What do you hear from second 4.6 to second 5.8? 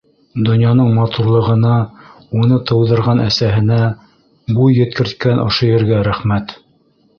еткерткән ошо